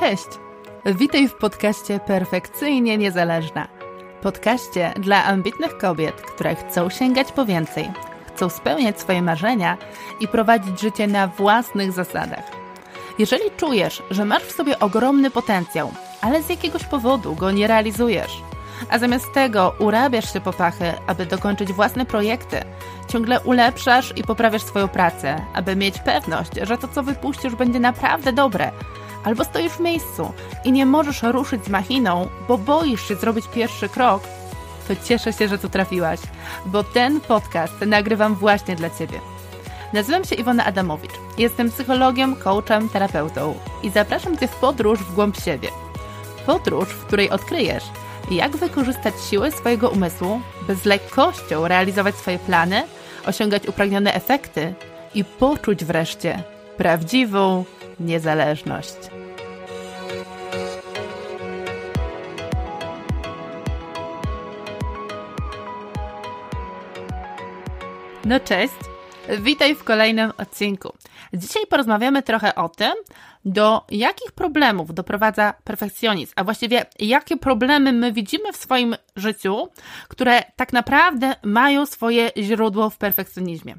[0.00, 0.26] Cześć!
[0.86, 3.68] Witaj w podcaście Perfekcyjnie Niezależna.
[4.22, 7.90] Podcaście dla ambitnych kobiet, które chcą sięgać po więcej,
[8.34, 9.76] chcą spełniać swoje marzenia
[10.20, 12.44] i prowadzić życie na własnych zasadach.
[13.18, 18.42] Jeżeli czujesz, że masz w sobie ogromny potencjał, ale z jakiegoś powodu go nie realizujesz,
[18.90, 22.60] a zamiast tego urabiasz się po pachy, aby dokończyć własne projekty,
[23.08, 28.32] ciągle ulepszasz i poprawiasz swoją pracę, aby mieć pewność, że to, co wypuścisz, będzie naprawdę
[28.32, 28.70] dobre–
[29.26, 30.32] albo stoisz w miejscu
[30.64, 34.22] i nie możesz ruszyć z machiną, bo boisz się zrobić pierwszy krok,
[34.88, 36.20] to cieszę się, że tu trafiłaś,
[36.66, 39.20] bo ten podcast nagrywam właśnie dla Ciebie.
[39.92, 41.12] Nazywam się Iwona Adamowicz.
[41.38, 45.68] Jestem psychologiem, coachem, terapeutą i zapraszam Cię w podróż w głąb siebie.
[46.46, 47.84] Podróż, w której odkryjesz,
[48.30, 52.82] jak wykorzystać siłę swojego umysłu, by z lekkością realizować swoje plany,
[53.26, 54.74] osiągać upragnione efekty
[55.14, 56.42] i poczuć wreszcie
[56.76, 57.64] prawdziwą
[58.00, 58.96] niezależność.
[68.26, 68.74] No cześć,
[69.40, 70.92] witaj w kolejnym odcinku.
[71.34, 72.92] Dzisiaj porozmawiamy trochę o tym,
[73.44, 79.68] do jakich problemów doprowadza perfekcjonizm, a właściwie jakie problemy my widzimy w swoim życiu,
[80.08, 83.76] które tak naprawdę mają swoje źródło w perfekcjonizmie.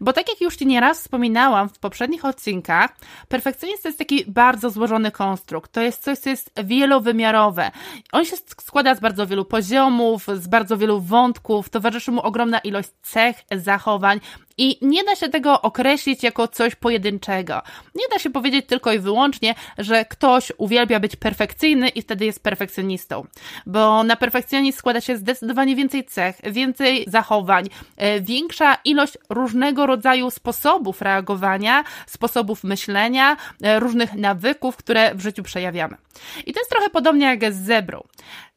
[0.00, 2.96] Bo tak jak już Ci nieraz wspominałam w poprzednich odcinkach,
[3.28, 5.72] perfekcjonizm to jest taki bardzo złożony konstrukt.
[5.72, 7.70] To jest coś, co jest wielowymiarowe.
[8.12, 12.88] On się składa z bardzo wielu poziomów, z bardzo wielu wątków, towarzyszy mu ogromna ilość
[13.02, 14.20] cech, zachowań,
[14.58, 17.62] i nie da się tego określić jako coś pojedynczego.
[17.94, 22.42] Nie da się powiedzieć tylko i wyłącznie, że ktoś uwielbia być perfekcyjny i wtedy jest
[22.42, 23.26] perfekcjonistą.
[23.66, 30.30] Bo na perfekcjonizm składa się zdecydowanie więcej cech, więcej zachowań, e, większa ilość różnego rodzaju
[30.30, 35.96] sposobów reagowania, sposobów myślenia, e, różnych nawyków, które w życiu przejawiamy.
[36.46, 38.02] I to jest trochę podobnie jak z zebrą.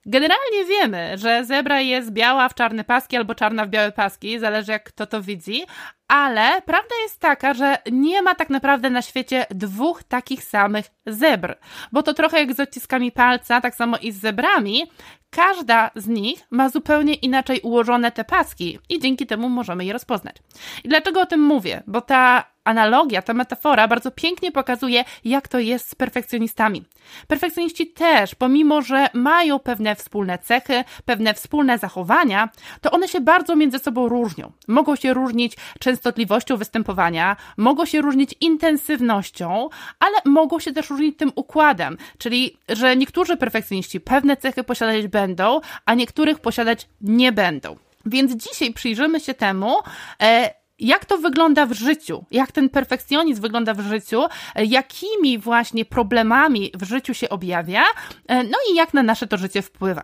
[0.09, 4.71] Generalnie wiemy, że zebra jest biała w czarne paski albo czarna w białe paski, zależy
[4.71, 5.63] jak kto to widzi,
[6.07, 11.57] ale prawda jest taka, że nie ma tak naprawdę na świecie dwóch takich samych zebr,
[11.91, 14.83] bo to trochę jak z odciskami palca, tak samo i z zebrami.
[15.29, 20.35] Każda z nich ma zupełnie inaczej ułożone te paski i dzięki temu możemy je rozpoznać.
[20.83, 21.83] I dlaczego o tym mówię?
[21.87, 26.83] Bo ta analogia, ta metafora bardzo pięknie pokazuje, jak to jest z perfekcjonistami.
[27.27, 32.49] Perfekcjoniści też, pomimo że mają pewne wspólne cechy, pewne wspólne zachowania,
[32.81, 34.51] to one się bardzo między sobą różnią.
[34.67, 39.69] Mogą się różnić częstotliwością występowania, mogą się różnić intensywnością,
[39.99, 45.61] ale mogą się też różnić tym układem, czyli że niektórzy perfekcjoniści pewne cechy posiadać będą,
[45.85, 47.75] a niektórych posiadać nie będą.
[48.05, 49.75] Więc dzisiaj przyjrzymy się temu,
[50.21, 54.23] e, jak to wygląda w życiu, jak ten perfekcjonizm wygląda w życiu,
[54.55, 57.83] jakimi właśnie problemami w życiu się objawia,
[58.27, 60.03] e, no i jak na nasze to życie wpływa.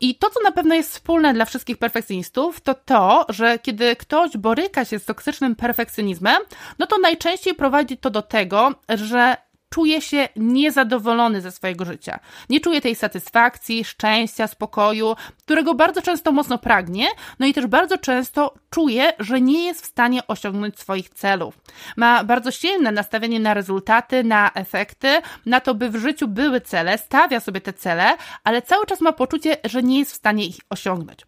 [0.00, 4.36] I to, co na pewno jest wspólne dla wszystkich perfekcjonistów, to to, że kiedy ktoś
[4.36, 6.36] boryka się z toksycznym perfekcjonizmem,
[6.78, 9.36] no to najczęściej prowadzi to do tego, że
[9.70, 12.20] czuje się niezadowolony ze swojego życia.
[12.48, 17.06] Nie czuje tej satysfakcji, szczęścia, spokoju, którego bardzo często mocno pragnie,
[17.38, 21.58] no i też bardzo często czuje, że nie jest w stanie osiągnąć swoich celów.
[21.96, 25.08] Ma bardzo silne nastawienie na rezultaty, na efekty,
[25.46, 29.12] na to, by w życiu były cele, stawia sobie te cele, ale cały czas ma
[29.12, 31.18] poczucie, że nie jest w stanie ich osiągnąć.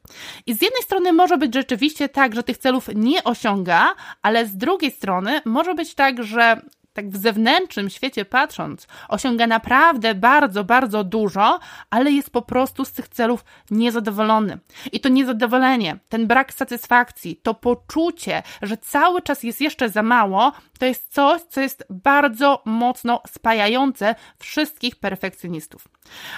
[0.47, 4.57] I z jednej strony może być rzeczywiście tak, że tych celów nie osiąga, ale z
[4.57, 6.61] drugiej strony może być tak, że
[6.93, 11.61] tak w zewnętrznym świecie patrząc, osiąga naprawdę bardzo, bardzo dużo,
[11.91, 14.59] ale jest po prostu z tych celów niezadowolony.
[14.93, 20.53] I to niezadowolenie, ten brak satysfakcji, to poczucie, że cały czas jest jeszcze za mało,
[20.79, 25.89] to jest coś, co jest bardzo mocno spajające wszystkich perfekcjonistów.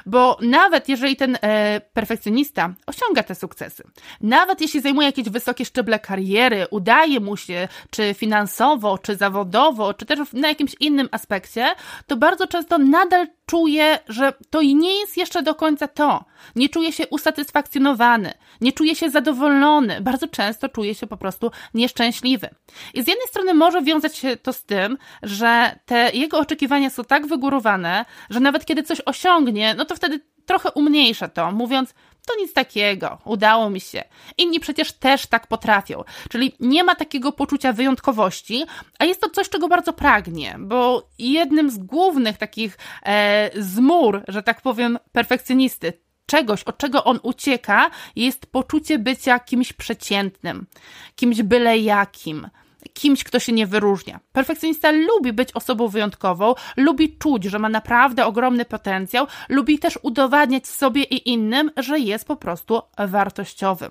[0.06, 3.84] Bo nawet jeżeli ten e, perfekcjonista osiąga te sukcesy,
[4.20, 10.06] nawet jeśli zajmuje jakieś wysokie szczeble kariery, udaje mu się, czy finansowo, czy zawodowo, czy
[10.06, 11.66] też na jakimś innym aspekcie,
[12.06, 16.24] to bardzo często nadal czuje, że to nie jest jeszcze do końca to.
[16.56, 22.48] Nie czuje się usatysfakcjonowany, nie czuje się zadowolony, bardzo często czuje się po prostu nieszczęśliwy.
[22.94, 27.04] I z jednej strony może wiązać się to z tym, że te jego oczekiwania są
[27.04, 31.94] tak wygórowane, że nawet kiedy coś osiągnie, no to wtedy trochę umniejsza to, mówiąc,
[32.26, 34.04] to nic takiego, udało mi się.
[34.38, 36.04] Inni przecież też tak potrafią.
[36.30, 38.64] Czyli nie ma takiego poczucia wyjątkowości,
[38.98, 44.42] a jest to coś, czego bardzo pragnie, bo jednym z głównych takich e, zmur, że
[44.42, 45.92] tak powiem, perfekcjonisty,
[46.26, 50.66] czegoś, od czego on ucieka, jest poczucie bycia kimś przeciętnym,
[51.16, 52.48] kimś byle jakim,
[52.94, 54.20] kimś, kto się nie wyróżnia.
[54.32, 60.66] Perfekcjonista lubi być osobą wyjątkową, lubi czuć, że ma naprawdę ogromny potencjał, lubi też udowadniać
[60.66, 63.90] sobie i innym, że jest po prostu wartościowy.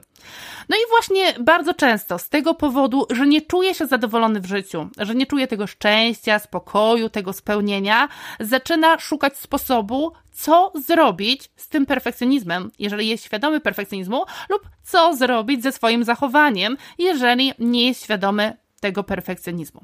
[0.70, 4.90] No i właśnie bardzo często z tego powodu, że nie czuje się zadowolony w życiu,
[4.98, 8.08] że nie czuje tego szczęścia, spokoju, tego spełnienia,
[8.40, 15.64] zaczyna szukać sposobu, co zrobić z tym perfekcjonizmem, jeżeli jest świadomy perfekcjonizmu, lub co zrobić
[15.64, 19.82] ze swoim zachowaniem, jeżeli nie jest świadomy tego perfekcjonizmu.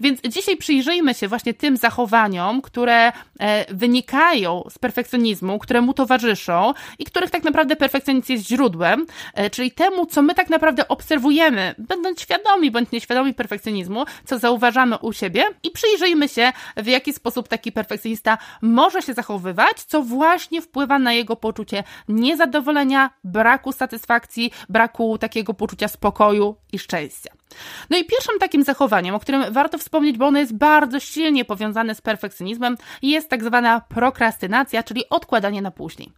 [0.00, 6.74] Więc dzisiaj przyjrzyjmy się właśnie tym zachowaniom, które e, wynikają z perfekcjonizmu, które mu towarzyszą
[6.98, 11.74] i których tak naprawdę perfekcjonizm jest źródłem, e, czyli temu, co my tak naprawdę obserwujemy,
[11.78, 17.48] będąc świadomi bądź nieświadomi perfekcjonizmu, co zauważamy u siebie i przyjrzyjmy się, w jaki sposób
[17.48, 25.18] taki perfekcjonista może się zachowywać, co właśnie wpływa na jego poczucie niezadowolenia, braku satysfakcji, braku
[25.18, 27.37] takiego poczucia spokoju i szczęścia.
[27.90, 31.94] No i pierwszym takim zachowaniem, o którym warto wspomnieć, bo ono jest bardzo silnie powiązane
[31.94, 36.12] z perfekcjonizmem, jest tak zwana prokrastynacja, czyli odkładanie na później.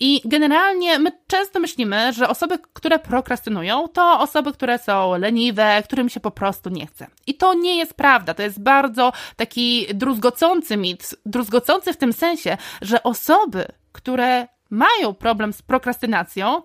[0.00, 6.08] I generalnie my często myślimy, że osoby, które prokrastynują, to osoby, które są leniwe, którym
[6.08, 7.06] się po prostu nie chce.
[7.26, 8.34] I to nie jest prawda.
[8.34, 15.52] To jest bardzo taki druzgocący mit, druzgocący w tym sensie, że osoby, które mają problem
[15.52, 16.62] z prokrastynacją,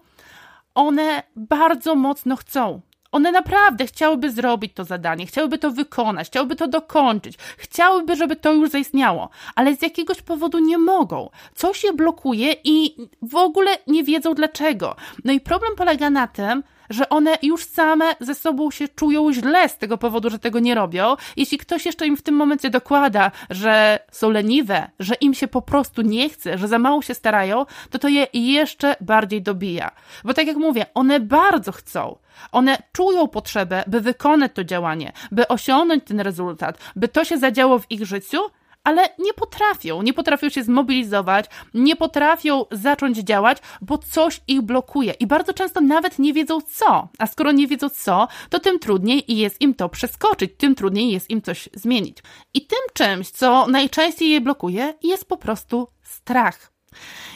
[0.76, 2.82] one bardzo mocno chcą
[3.12, 8.54] one naprawdę chciałyby zrobić to zadanie, chciałyby to wykonać, chciałyby to dokończyć, chciałyby, żeby to
[8.54, 11.30] już zaistniało, ale z jakiegoś powodu nie mogą.
[11.56, 14.96] Coś je blokuje i w ogóle nie wiedzą dlaczego.
[15.26, 19.70] No i problem polega na tym, że one już same ze sobą się czują źle
[19.70, 21.16] z tego powodu, że tego nie robią.
[21.38, 25.62] Jeśli ktoś jeszcze im w tym momencie dokłada, że są leniwe, że im się po
[25.62, 29.92] prostu nie chce, że za mało się starają, to to je jeszcze bardziej dobija.
[30.24, 32.16] Bo tak jak mówię, one bardzo chcą.
[32.52, 37.80] One czują potrzebę, by wykonać to działanie, by osiągnąć ten rezultat, by to się zadziało
[37.80, 38.38] w ich życiu,
[38.84, 45.14] ale nie potrafią, nie potrafią się zmobilizować, nie potrafią zacząć działać, bo coś ich blokuje
[45.20, 47.10] i bardzo często nawet nie wiedzą co.
[47.18, 51.30] A skoro nie wiedzą co, to tym trudniej jest im to przeskoczyć, tym trudniej jest
[51.30, 52.18] im coś zmienić.
[52.54, 56.72] I tym czymś, co najczęściej je blokuje, jest po prostu strach.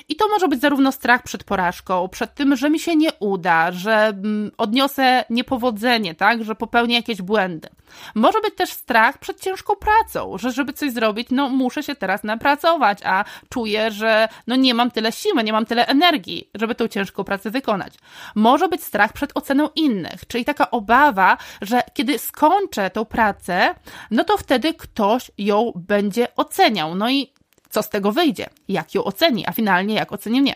[0.09, 3.71] I to może być zarówno strach przed porażką, przed tym, że mi się nie uda,
[3.71, 7.69] że mm, odniosę niepowodzenie, tak, że popełnię jakieś błędy.
[8.15, 12.23] Może być też strach przed ciężką pracą, że żeby coś zrobić, no muszę się teraz
[12.23, 16.87] napracować, a czuję, że no nie mam tyle siły, nie mam tyle energii, żeby tą
[16.87, 17.93] ciężką pracę wykonać.
[18.35, 23.75] Może być strach przed oceną innych, czyli taka obawa, że kiedy skończę tą pracę,
[24.11, 26.95] no to wtedy ktoś ją będzie oceniał.
[26.95, 27.33] No i
[27.75, 30.55] co z tego wyjdzie, jak ją oceni, a finalnie jak oceni mnie.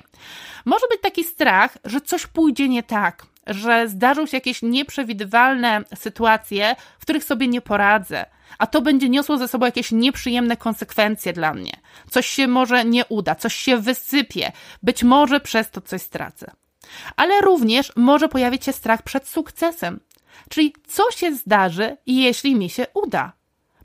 [0.65, 6.75] Może być taki strach, że coś pójdzie nie tak, że zdarzą się jakieś nieprzewidywalne sytuacje,
[6.99, 8.25] w których sobie nie poradzę,
[8.57, 11.71] a to będzie niosło ze sobą jakieś nieprzyjemne konsekwencje dla mnie.
[12.09, 14.51] Coś się może nie uda, coś się wysypie,
[14.83, 16.51] być może przez to coś stracę.
[17.15, 19.99] Ale również może pojawić się strach przed sukcesem,
[20.49, 23.38] czyli co się zdarzy, jeśli mi się uda.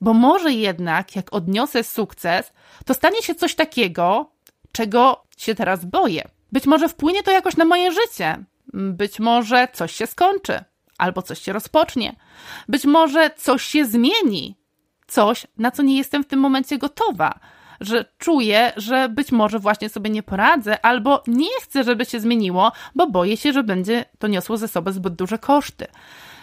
[0.04, 2.52] Bo może jednak, jak odniosę sukces,
[2.84, 4.30] to stanie się coś takiego,
[4.72, 6.28] czego się teraz boję.
[6.52, 8.44] Być może wpłynie to jakoś na moje życie.
[8.72, 10.64] Być może coś się skończy,
[10.98, 12.16] albo coś się rozpocznie.
[12.68, 14.56] Być może coś się zmieni.
[15.06, 17.40] Coś, na co nie jestem w tym momencie gotowa.
[17.80, 22.72] Że czuję, że być może właśnie sobie nie poradzę, albo nie chcę, żeby się zmieniło,
[22.94, 25.86] bo boję się, że będzie to niosło ze sobą zbyt duże koszty.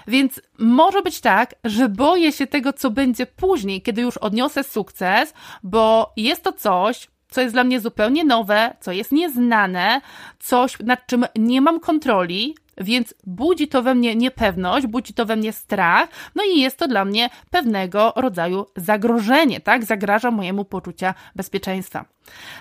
[0.07, 5.33] Więc może być tak, że boję się tego, co będzie później, kiedy już odniosę sukces,
[5.63, 10.01] bo jest to coś, co jest dla mnie zupełnie nowe, co jest nieznane,
[10.39, 15.35] coś, nad czym nie mam kontroli, więc budzi to we mnie niepewność, budzi to we
[15.35, 19.85] mnie strach, no i jest to dla mnie pewnego rodzaju zagrożenie, tak?
[19.85, 22.05] Zagraża mojemu poczucia bezpieczeństwa.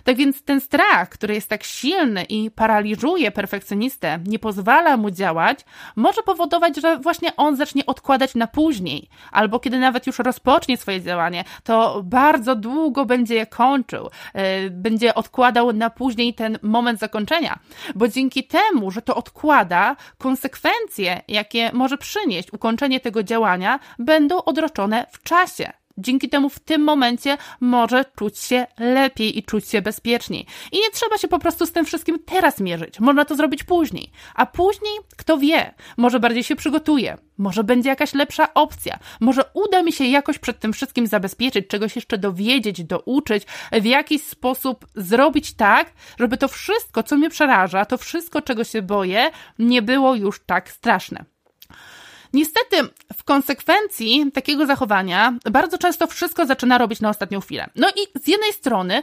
[0.05, 5.61] Tak więc ten strach, który jest tak silny i paraliżuje perfekcjonistę, nie pozwala mu działać,
[5.97, 11.01] może powodować, że właśnie on zacznie odkładać na później, albo kiedy nawet już rozpocznie swoje
[11.01, 17.59] działanie, to bardzo długo będzie je kończył, yy, będzie odkładał na później ten moment zakończenia,
[17.95, 25.07] bo dzięki temu, że to odkłada, konsekwencje, jakie może przynieść ukończenie tego działania, będą odroczone
[25.11, 25.80] w czasie.
[25.99, 30.47] Dzięki temu w tym momencie może czuć się lepiej i czuć się bezpieczniej.
[30.73, 33.01] I nie trzeba się po prostu z tym wszystkim teraz mierzyć.
[33.01, 34.11] Można to zrobić później.
[34.35, 39.83] A później, kto wie, może bardziej się przygotuje, może będzie jakaś lepsza opcja, może uda
[39.83, 45.53] mi się jakoś przed tym wszystkim zabezpieczyć, czegoś jeszcze dowiedzieć, douczyć, w jakiś sposób zrobić
[45.53, 50.41] tak, żeby to wszystko, co mnie przeraża, to wszystko, czego się boję, nie było już
[50.47, 51.25] tak straszne.
[52.33, 52.77] Niestety,
[53.17, 57.67] w konsekwencji takiego zachowania bardzo często wszystko zaczyna robić na ostatnią chwilę.
[57.77, 59.03] No i z jednej strony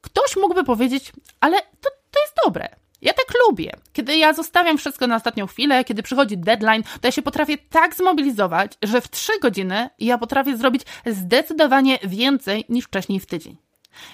[0.00, 2.68] ktoś mógłby powiedzieć, ale to, to jest dobre.
[3.02, 3.72] Ja tak lubię.
[3.92, 7.94] Kiedy ja zostawiam wszystko na ostatnią chwilę, kiedy przychodzi deadline, to ja się potrafię tak
[7.94, 13.67] zmobilizować, że w trzy godziny ja potrafię zrobić zdecydowanie więcej niż wcześniej w tydzień.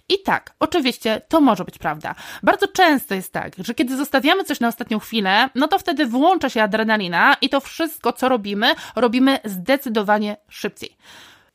[0.08, 2.14] I tak, oczywiście to może być prawda.
[2.42, 6.48] Bardzo często jest tak, że kiedy zostawiamy coś na ostatnią chwilę, no to wtedy włącza
[6.48, 10.96] się adrenalina i to wszystko, co robimy, robimy zdecydowanie szybciej.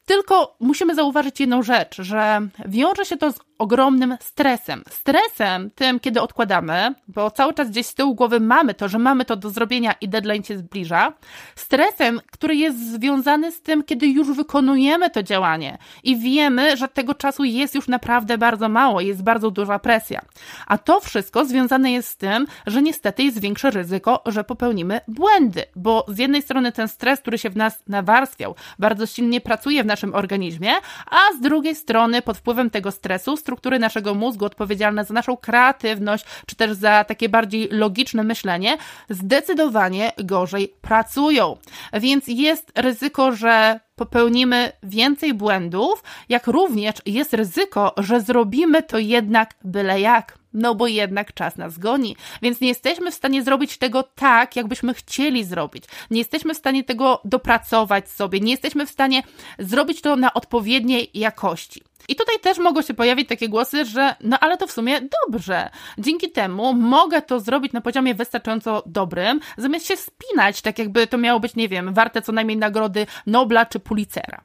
[0.05, 4.83] Tylko musimy zauważyć jedną rzecz, że wiąże się to z ogromnym stresem.
[4.89, 9.25] Stresem tym, kiedy odkładamy, bo cały czas gdzieś z tyłu głowy mamy to, że mamy
[9.25, 11.13] to do zrobienia i deadline się zbliża.
[11.55, 17.13] Stresem, który jest związany z tym, kiedy już wykonujemy to działanie i wiemy, że tego
[17.13, 20.21] czasu jest już naprawdę bardzo mało, jest bardzo duża presja.
[20.67, 25.63] A to wszystko związane jest z tym, że niestety jest większe ryzyko, że popełnimy błędy,
[25.75, 29.85] bo z jednej strony ten stres, który się w nas nawarstwiał, bardzo silnie pracuje w
[29.85, 30.71] naszym organizmie,
[31.11, 36.25] a z drugiej strony pod wpływem tego stresu struktury naszego mózgu odpowiedzialne za naszą kreatywność,
[36.45, 38.77] czy też za takie bardziej logiczne myślenie,
[39.09, 41.57] zdecydowanie gorzej pracują.
[41.93, 49.55] Więc jest ryzyko, że popełnimy więcej błędów, jak również jest ryzyko, że zrobimy to jednak
[49.63, 50.39] byle jak.
[50.53, 54.93] No bo jednak czas nas goni, więc nie jesteśmy w stanie zrobić tego tak, jakbyśmy
[54.93, 55.83] chcieli zrobić.
[56.11, 59.23] Nie jesteśmy w stanie tego dopracować sobie, nie jesteśmy w stanie
[59.59, 61.88] zrobić to na odpowiedniej jakości.
[62.07, 65.69] I tutaj też mogą się pojawić takie głosy, że no ale to w sumie dobrze.
[65.97, 71.17] Dzięki temu mogę to zrobić na poziomie wystarczająco dobrym, zamiast się spinać, tak jakby to
[71.17, 74.41] miało być, nie wiem, warte co najmniej nagrody Nobla czy Pulitzera.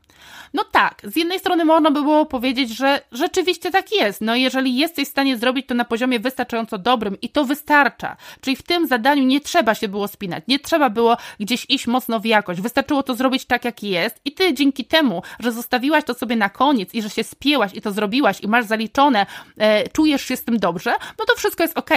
[0.55, 4.21] No tak, z jednej strony można by było powiedzieć, że rzeczywiście tak jest.
[4.21, 8.57] No jeżeli jesteś w stanie zrobić to na poziomie wystarczająco dobrym i to wystarcza, czyli
[8.57, 12.27] w tym zadaniu nie trzeba się było spinać, nie trzeba było gdzieś iść mocno w
[12.27, 16.37] jakość, wystarczyło to zrobić tak, jak jest i ty dzięki temu, że zostawiłaś to sobie
[16.37, 19.27] na koniec i że się spięłaś i to zrobiłaś i masz zaliczone,
[19.59, 21.91] e, czujesz się z tym dobrze, no to wszystko jest ok.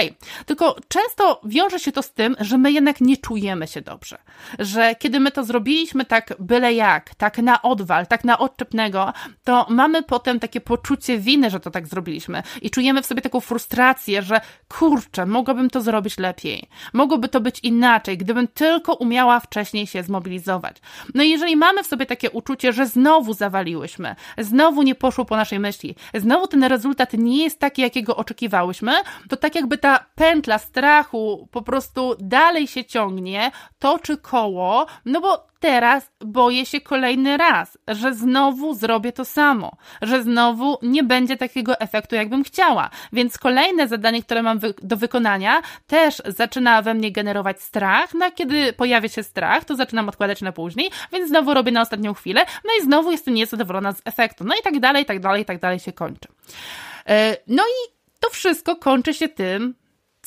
[0.45, 4.17] Tylko często wiąże się to z tym, że my jednak nie czujemy się dobrze.
[4.59, 9.13] Że kiedy my to zrobiliśmy tak byle jak, tak na odwal, tak na odczepnego,
[9.43, 13.39] to mamy potem takie poczucie winy, że to tak zrobiliśmy i czujemy w sobie taką
[13.39, 16.67] frustrację, że kurczę, mogłabym to zrobić lepiej.
[16.93, 20.77] Mogłoby to być inaczej, gdybym tylko umiała wcześniej się zmobilizować.
[21.13, 25.36] No i jeżeli mamy w sobie takie uczucie, że znowu zawaliłyśmy, znowu nie poszło po
[25.37, 28.93] naszej myśli, znowu ten rezultat nie jest taki, jakiego oczekiwałyśmy,
[29.29, 35.46] to tak jakby ta pętla strachu po prostu dalej się ciągnie, toczy koło, no bo
[35.59, 39.71] teraz boję się kolejny raz, że znowu zrobię to samo,
[40.01, 42.89] że znowu nie będzie takiego efektu, jakbym chciała.
[43.13, 48.13] Więc kolejne zadanie, które mam wy do wykonania, też zaczyna we mnie generować strach.
[48.13, 51.81] No a kiedy pojawia się strach, to zaczynam odkładać na później, więc znowu robię na
[51.81, 54.43] ostatnią chwilę, no i znowu jestem niezadowolona z efektu.
[54.43, 56.27] No i tak dalej, i tak dalej, i tak dalej się kończy.
[57.09, 59.75] E, no i to wszystko kończy się tym,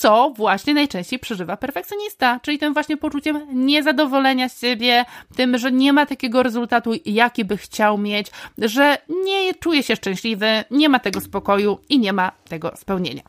[0.00, 5.04] co właśnie najczęściej przeżywa perfekcjonista, czyli tym właśnie poczuciem niezadowolenia z siebie,
[5.36, 8.26] tym, że nie ma takiego rezultatu, jaki by chciał mieć,
[8.58, 13.22] że nie czuje się szczęśliwy, nie ma tego spokoju i nie ma tego spełnienia.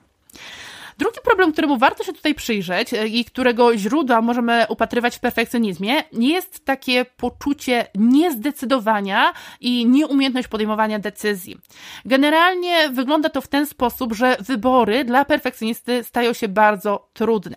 [1.01, 6.03] Drugi problem, któremu warto się tutaj przyjrzeć e, i którego źródła możemy upatrywać w perfekcjonizmie,
[6.11, 11.57] jest takie poczucie niezdecydowania i nieumiejętność podejmowania decyzji.
[12.05, 17.55] Generalnie wygląda to w ten sposób, że wybory dla perfekcjonisty stają się bardzo trudne.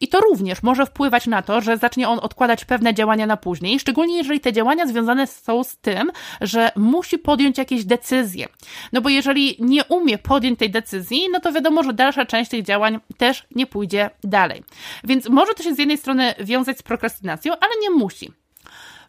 [0.00, 3.80] I to również może wpływać na to, że zacznie on odkładać pewne działania na później,
[3.80, 8.46] szczególnie jeżeli te działania związane są z tym, że musi podjąć jakieś decyzje.
[8.92, 12.62] No bo jeżeli nie umie podjąć tej decyzji, no to wiadomo, że dalsza część tych
[12.62, 14.64] działań działań też nie pójdzie dalej.
[15.04, 18.32] Więc może to się z jednej strony wiązać z prokrastynacją, ale nie musi.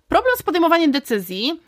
[0.07, 1.61] Problem z podejmowaniem decyzji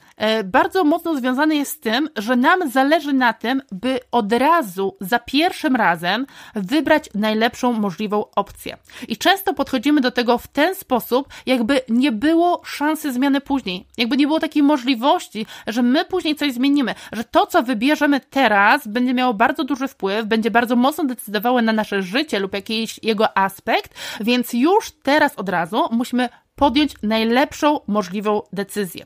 [0.44, 5.20] bardzo mocno związany jest z tym, że nam zależy na tym, by od razu, za
[5.20, 6.26] pierwszym razem,
[6.56, 8.78] wybrać najlepszą możliwą opcję.
[9.08, 14.18] I często podchodzimy do tego w ten sposób, jakby nie było szansy zmiany później, jakby
[14.18, 19.14] nie było takiej możliwości, że my później coś zmienimy, że to, co wybierzemy teraz, będzie
[19.14, 23.96] miało bardzo duży wpływ, będzie bardzo mocno decydowało na nasze życie lub jakiś jego aspekt,
[24.20, 29.06] więc już teraz od razu musimy podjąć najlepszą możliwą decyzję.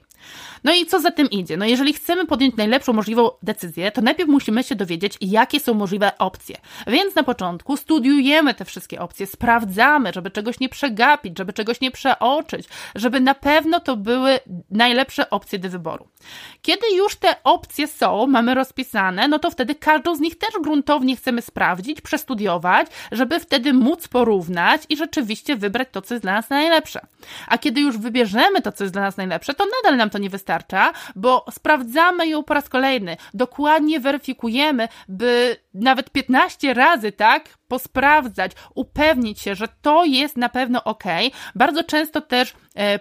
[0.65, 1.57] No i co za tym idzie?
[1.57, 6.17] No jeżeli chcemy podjąć najlepszą możliwą decyzję, to najpierw musimy się dowiedzieć, jakie są możliwe
[6.17, 6.57] opcje.
[6.87, 11.91] Więc na początku studiujemy te wszystkie opcje, sprawdzamy, żeby czegoś nie przegapić, żeby czegoś nie
[11.91, 14.39] przeoczyć, żeby na pewno to były
[14.71, 16.07] najlepsze opcje do wyboru.
[16.61, 21.15] Kiedy już te opcje są, mamy rozpisane, no to wtedy każdą z nich też gruntownie
[21.15, 26.49] chcemy sprawdzić, przestudiować, żeby wtedy móc porównać i rzeczywiście wybrać to, co jest dla nas
[26.49, 26.99] najlepsze.
[27.47, 30.29] A kiedy już wybierzemy to, co jest dla nas najlepsze, to nadal nam to nie
[31.15, 39.41] bo sprawdzamy ją po raz kolejny, dokładnie weryfikujemy, by nawet 15 razy, tak, posprawdzać, upewnić
[39.41, 41.03] się, że to jest na pewno ok.
[41.55, 42.53] Bardzo często też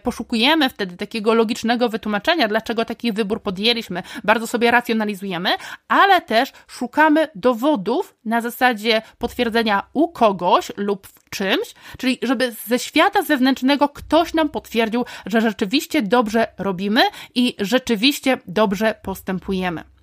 [0.03, 4.03] poszukujemy wtedy takiego logicznego wytłumaczenia, dlaczego taki wybór podjęliśmy.
[4.25, 5.51] Bardzo sobie racjonalizujemy,
[5.89, 12.79] ale też szukamy dowodów na zasadzie potwierdzenia u kogoś lub w czymś, czyli żeby ze
[12.79, 17.01] świata zewnętrznego ktoś nam potwierdził, że rzeczywiście dobrze robimy
[17.35, 19.94] i rzeczywiście dobrze postępujemy.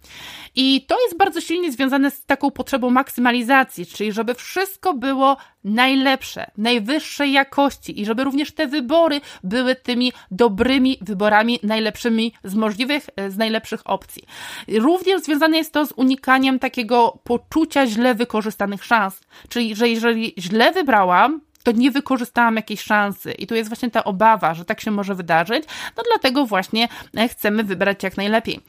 [0.56, 6.52] I to jest bardzo silnie związane z taką potrzebą maksymalizacji, czyli żeby wszystko było najlepsze,
[6.58, 13.32] najwyższej jakości i żeby również te wybory były tymi dobrymi wyborami, najlepszymi z możliwych, e,
[13.32, 14.24] z najlepszych opcji.
[14.68, 20.72] Również związane jest to z unikaniem takiego poczucia źle wykorzystanych szans, czyli że jeżeli źle
[20.72, 23.32] wybrałam, to nie wykorzystałam jakiejś szansy.
[23.32, 25.64] I tu jest właśnie ta obawa, że tak się może wydarzyć,
[25.98, 26.88] no dlatego właśnie
[27.18, 28.60] e, chcemy wybrać jak najlepiej.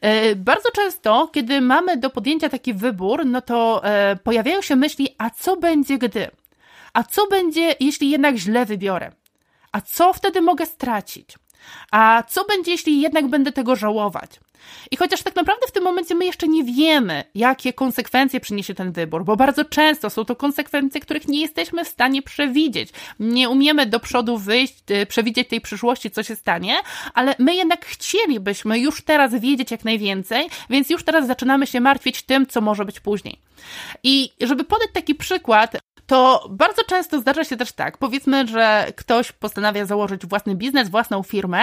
[0.00, 5.08] E, bardzo często, kiedy mamy do podjęcia taki wybór, no to e, pojawiają się myśli,
[5.18, 6.30] a co będzie gdy?
[6.92, 9.12] A co będzie, jeśli jednak źle wybiorę?
[9.72, 11.38] A co wtedy mogę stracić?
[11.90, 14.40] A co będzie, jeśli jednak będę tego żałować?
[14.90, 18.92] I chociaż tak naprawdę w tym momencie my jeszcze nie wiemy, jakie konsekwencje przyniesie ten
[18.92, 22.90] wybór, bo bardzo często są to konsekwencje, których nie jesteśmy w stanie przewidzieć.
[23.20, 26.76] Nie umiemy do przodu wyjść, y, przewidzieć tej przyszłości, co się stanie,
[27.14, 32.22] ale my jednak chcielibyśmy już teraz wiedzieć jak najwięcej, więc już teraz zaczynamy się martwić
[32.22, 33.38] tym, co może być później.
[34.02, 35.76] I żeby podać taki przykład,
[36.12, 41.22] to bardzo często zdarza się też tak, powiedzmy, że ktoś postanawia założyć własny biznes, własną
[41.22, 41.62] firmę,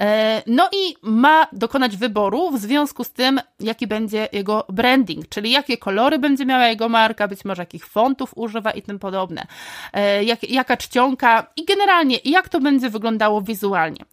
[0.00, 5.50] e, no i ma dokonać wyboru w związku z tym, jaki będzie jego branding, czyli
[5.50, 9.46] jakie kolory będzie miała jego marka, być może jakich fontów używa i tym podobne,
[9.92, 14.04] e, jak, jaka czcionka i generalnie jak to będzie wyglądało wizualnie.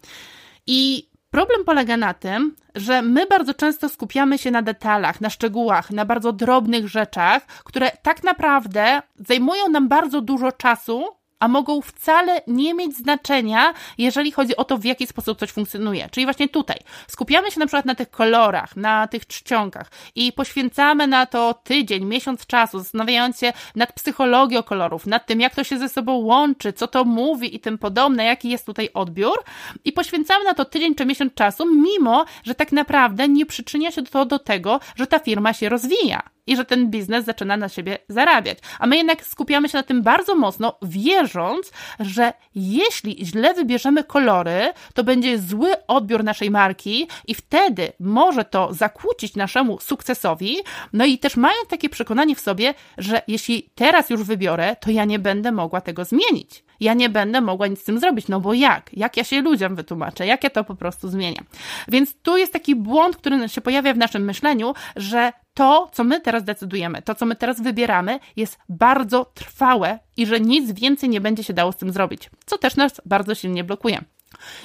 [0.66, 5.90] I Problem polega na tym, że my bardzo często skupiamy się na detalach, na szczegółach,
[5.90, 11.04] na bardzo drobnych rzeczach, które tak naprawdę zajmują nam bardzo dużo czasu,
[11.40, 16.08] a mogą wcale nie mieć znaczenia, jeżeli chodzi o to, w jaki sposób coś funkcjonuje.
[16.10, 16.76] Czyli właśnie tutaj
[17.08, 22.04] skupiamy się na przykład na tych kolorach, na tych czcionkach i poświęcamy na to tydzień,
[22.04, 26.72] miesiąc czasu, zastanawiając się nad psychologią kolorów, nad tym, jak to się ze sobą łączy,
[26.72, 29.44] co to mówi i tym podobne, jaki jest tutaj odbiór
[29.84, 34.02] i poświęcamy na to tydzień czy miesiąc czasu, mimo, że tak naprawdę nie przyczynia się
[34.02, 37.98] to do tego, że ta firma się rozwija i że ten biznes zaczyna na siebie
[38.08, 38.58] zarabiać.
[38.78, 44.72] A my jednak skupiamy się na tym bardzo mocno, wierząc, że jeśli źle wybierzemy kolory,
[44.94, 50.56] to będzie zły odbiór naszej marki i wtedy może to zakłócić naszemu sukcesowi.
[50.92, 55.04] No i też mają takie przekonanie w sobie, że jeśli teraz już wybiorę, to ja
[55.04, 58.54] nie będę mogła tego zmienić ja nie będę mogła nic z tym zrobić, no bo
[58.54, 58.90] jak?
[58.92, 60.26] Jak ja się ludziom wytłumaczę?
[60.26, 61.44] Jak ja to po prostu zmieniam?
[61.88, 66.20] Więc tu jest taki błąd, który się pojawia w naszym myśleniu, że to, co my
[66.20, 71.20] teraz decydujemy, to, co my teraz wybieramy, jest bardzo trwałe i że nic więcej nie
[71.20, 74.04] będzie się dało z tym zrobić, co też nas bardzo silnie blokuje.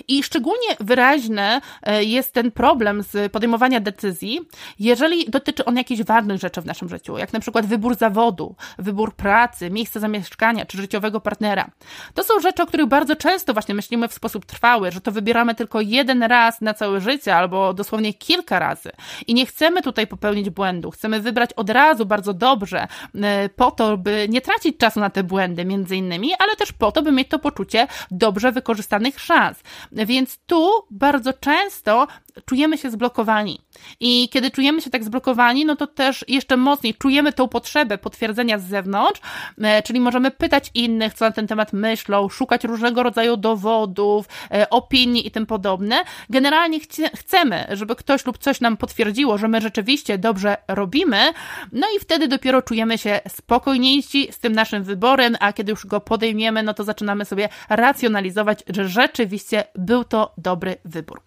[0.07, 4.39] I szczególnie wyraźny e, jest ten problem z podejmowania decyzji,
[4.79, 9.15] jeżeli dotyczy on jakichś ważnych rzeczy w naszym życiu, jak na przykład wybór zawodu, wybór
[9.15, 11.71] pracy, miejsca zamieszkania czy życiowego partnera.
[12.13, 15.55] To są rzeczy, o których bardzo często właśnie myślimy w sposób trwały, że to wybieramy
[15.55, 18.91] tylko jeden raz na całe życie albo dosłownie kilka razy.
[19.27, 23.97] I nie chcemy tutaj popełnić błędu, chcemy wybrać od razu bardzo dobrze, e, po to,
[23.97, 27.27] by nie tracić czasu na te błędy, między innymi, ale też po to, by mieć
[27.27, 29.63] to poczucie dobrze wykorzystanych szans.
[29.91, 32.07] Więc tu bardzo często
[32.45, 33.61] czujemy się zblokowani.
[33.99, 38.59] I kiedy czujemy się tak zblokowani, no to też jeszcze mocniej czujemy tą potrzebę potwierdzenia
[38.59, 39.21] z zewnątrz,
[39.61, 44.69] e, czyli możemy pytać innych, co na ten temat myślą, szukać różnego rodzaju dowodów, e,
[44.69, 46.03] opinii i tym podobne.
[46.29, 46.79] Generalnie
[47.15, 51.33] chcemy, żeby ktoś lub coś nam potwierdziło, że my rzeczywiście dobrze robimy,
[51.71, 55.99] no i wtedy dopiero czujemy się spokojniejsi z tym naszym wyborem, a kiedy już go
[55.99, 61.21] podejmiemy, no to zaczynamy sobie racjonalizować, że rzeczywiście był to dobry wybór.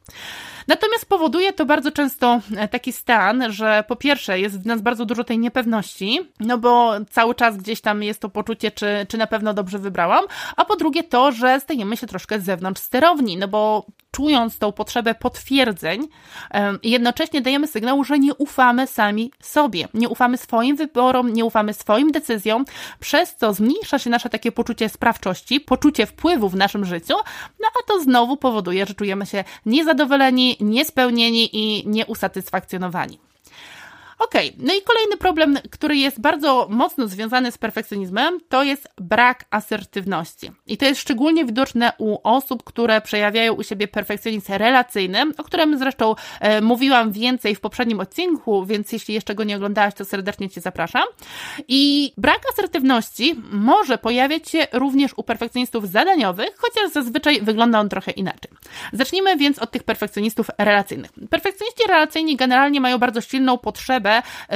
[0.66, 5.04] Natomiast powoduje to bardzo często e, taki stan, że po pierwsze jest w nas bardzo
[5.04, 9.26] dużo tej niepewności, no bo cały czas gdzieś tam jest to poczucie, czy, czy na
[9.26, 10.24] pewno dobrze wybrałam,
[10.56, 14.72] a po drugie to, że stajemy się troszkę z zewnątrz sterowni, no bo czując tą
[14.72, 16.08] potrzebę potwierdzeń,
[16.82, 22.12] jednocześnie dajemy sygnał, że nie ufamy sami sobie, nie ufamy swoim wyborom, nie ufamy swoim
[22.12, 22.64] decyzjom,
[23.00, 27.14] przez co zmniejsza się nasze takie poczucie sprawczości, poczucie wpływu w naszym życiu,
[27.60, 33.18] no a to znowu powoduje, że czujemy się niezadowoleni, niespełnieni i nieusatysfakcjonowani.
[34.18, 34.66] Okej, okay.
[34.66, 40.50] no i kolejny problem, który jest bardzo mocno związany z perfekcjonizmem, to jest brak asertywności.
[40.66, 45.78] I to jest szczególnie widoczne u osób, które przejawiają u siebie perfekcjonizm relacyjny, o którym
[45.78, 50.50] zresztą e, mówiłam więcej w poprzednim odcinku, więc jeśli jeszcze go nie oglądałaś, to serdecznie
[50.50, 51.04] Cię zapraszam.
[51.68, 58.10] I brak asertywności może pojawiać się również u perfekcjonistów zadaniowych, chociaż zazwyczaj wygląda on trochę
[58.10, 58.50] inaczej.
[58.92, 61.10] Zacznijmy więc od tych perfekcjonistów relacyjnych.
[61.30, 64.03] Perfekcjoniści relacyjni generalnie mają bardzo silną potrzebę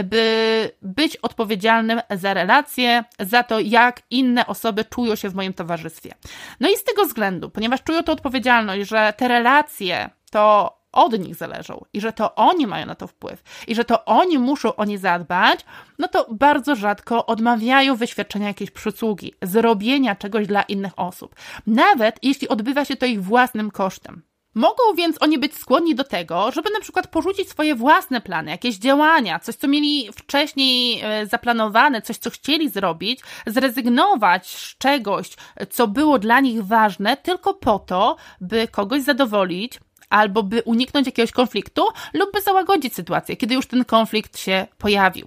[0.05, 6.15] by być odpowiedzialnym za relacje, za to, jak inne osoby czują się w moim towarzystwie.
[6.61, 11.35] No i z tego względu, ponieważ czują tę odpowiedzialność, że te relacje to od nich
[11.35, 14.85] zależą i że to oni mają na to wpływ i że to oni muszą o
[14.85, 15.61] nie zadbać,
[15.99, 21.35] no to bardzo rzadko odmawiają wyświadczenia jakiejś przysługi, zrobienia czegoś dla innych osób,
[21.67, 24.23] nawet jeśli odbywa się to ich własnym kosztem.
[24.55, 28.77] Mogą więc oni być skłonni do tego, żeby na przykład porzucić swoje własne plany, jakieś
[28.77, 35.31] działania, coś, co mieli wcześniej e, zaplanowane, coś, co chcieli zrobić, zrezygnować z czegoś,
[35.71, 39.81] co było dla nich ważne, tylko po to, by kogoś zadowolić,
[40.11, 41.83] albo by uniknąć jakiegoś konfliktu,
[42.13, 45.27] lub by załagodzić sytuację, kiedy już ten konflikt się pojawił.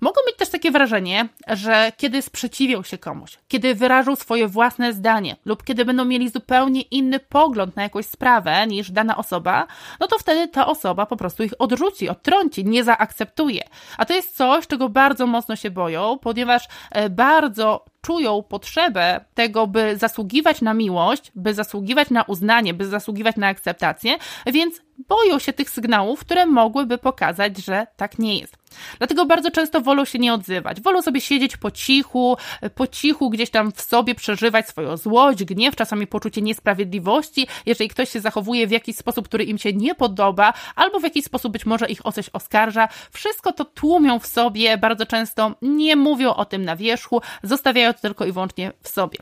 [0.00, 5.36] Mogą mieć też takie wrażenie, że kiedy sprzeciwią się komuś, kiedy wyrażą swoje własne zdanie
[5.44, 9.66] lub kiedy będą mieli zupełnie inny pogląd na jakąś sprawę niż dana osoba,
[10.00, 13.62] no to wtedy ta osoba po prostu ich odrzuci, odtrąci, nie zaakceptuje.
[13.98, 19.66] A to jest coś, czego bardzo mocno się boją, ponieważ e, bardzo czują potrzebę tego,
[19.66, 25.52] by zasługiwać na miłość, by zasługiwać na uznanie, by zasługiwać na akceptację, więc boją się
[25.52, 28.56] tych sygnałów, które mogłyby pokazać, że tak nie jest.
[28.98, 30.80] Dlatego bardzo często wolą się nie odzywać.
[30.80, 32.36] Wolą sobie siedzieć po cichu,
[32.74, 38.10] po cichu gdzieś tam w sobie przeżywać swoją złość, gniew, czasami poczucie niesprawiedliwości, jeżeli ktoś
[38.10, 41.66] się zachowuje w jakiś sposób, który im się nie podoba, albo w jakiś sposób być
[41.66, 42.88] może ich o coś oskarża.
[43.12, 48.00] Wszystko to tłumią w sobie, bardzo często nie mówią o tym na wierzchu, zostawiają to
[48.00, 49.18] tylko i wyłącznie w sobie.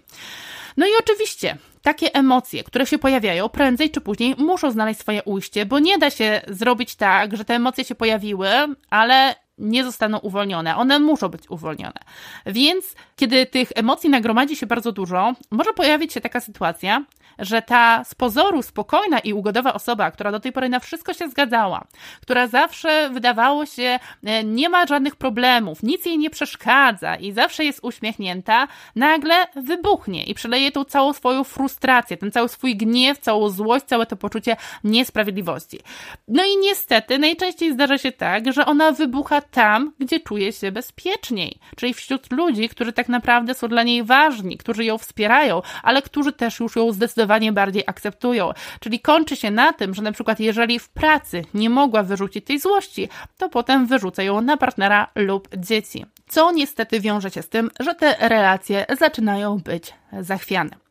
[0.77, 5.67] No i oczywiście takie emocje, które się pojawiają, prędzej czy później muszą znaleźć swoje ujście,
[5.67, 8.49] bo nie da się zrobić tak, że te emocje się pojawiły,
[8.91, 10.77] ale nie zostaną uwolnione.
[10.77, 12.01] One muszą być uwolnione.
[12.47, 17.05] Więc kiedy tych emocji nagromadzi się bardzo dużo, może pojawić się taka sytuacja,
[17.39, 21.29] że ta z pozoru spokojna i ugodowa osoba, która do tej pory na wszystko się
[21.29, 21.85] zgadzała,
[22.21, 27.65] która zawsze wydawało się e, nie ma żadnych problemów, nic jej nie przeszkadza i zawsze
[27.65, 33.49] jest uśmiechnięta, nagle wybuchnie i przeleje tą całą swoją frustrację, ten cały swój gniew, całą
[33.49, 35.81] złość, całe to poczucie niesprawiedliwości.
[36.29, 41.59] No i niestety najczęściej zdarza się tak, że ona wybucha tam, gdzie czuje się bezpieczniej,
[41.77, 46.33] czyli wśród ludzi, którzy tak naprawdę są dla niej ważni, którzy ją wspierają, ale którzy
[46.33, 48.51] też już ją zdecydowanie bardziej akceptują.
[48.81, 52.59] Czyli kończy się na tym, że na przykład jeżeli w pracy nie mogła wyrzucić tej
[52.59, 56.07] złości, to potem wyrzuca ją na partnera lub dzieci.
[56.29, 60.83] Co niestety wiąże się z tym, że te relacje zaczynają być zachwiane.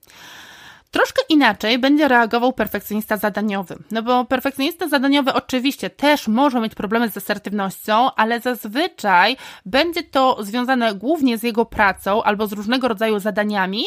[0.91, 3.75] Troszkę inaczej będzie reagował perfekcjonista zadaniowy.
[3.91, 10.37] No bo perfekcjonista zadaniowy oczywiście też może mieć problemy z asertywnością, ale zazwyczaj będzie to
[10.43, 13.83] związane głównie z jego pracą albo z różnego rodzaju zadaniami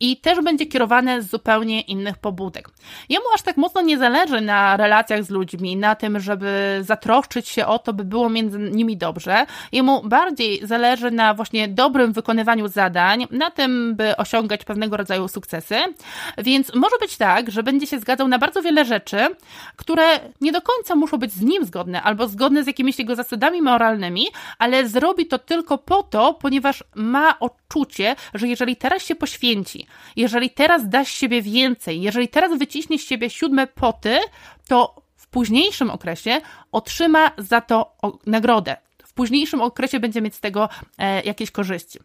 [0.00, 2.68] i też będzie kierowane z zupełnie innych pobudek.
[3.08, 7.66] Jemu aż tak mocno nie zależy na relacjach z ludźmi, na tym, żeby zatroszczyć się
[7.66, 9.46] o to, by było między nimi dobrze.
[9.72, 15.76] Jemu bardziej zależy na właśnie dobrym wykonywaniu zadań, na tym, by osiągać pewnego rodzaju sukcesy.
[16.42, 19.18] Więc może być tak, że będzie się zgadzał na bardzo wiele rzeczy,
[19.76, 23.62] które nie do końca muszą być z nim zgodne albo zgodne z jakimiś jego zasadami
[23.62, 24.26] moralnymi,
[24.58, 30.50] ale zrobi to tylko po to, ponieważ ma odczucie, że jeżeli teraz się poświęci, jeżeli
[30.50, 34.18] teraz da z siebie więcej, jeżeli teraz wyciśnie z siebie siódme poty,
[34.68, 36.40] to w późniejszym okresie
[36.72, 38.76] otrzyma za to nagrodę
[39.12, 41.98] w późniejszym okresie będzie mieć z tego e, jakieś korzyści.